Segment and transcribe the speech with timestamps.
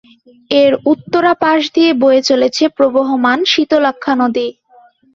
[0.51, 4.47] এর উত্তরা পাশ দিয়ে বয়ে চলেছে প্রবহমান শীতলক্ষ্যা নদী।